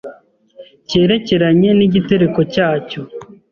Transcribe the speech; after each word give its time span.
cyerekeranye 0.89 1.69
nigitereko 1.77 2.39
cyacyo. 2.53 3.01